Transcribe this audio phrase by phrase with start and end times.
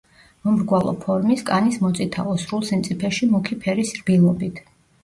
[0.47, 4.69] მომრგვალო ფორმის, კანი მოწითალო, სრულ სიმწიფეში მუქი ფერის რბილობით.